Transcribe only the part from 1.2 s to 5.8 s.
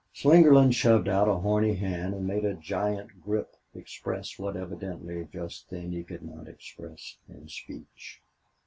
a horny hand and made a giant grip express what evidently just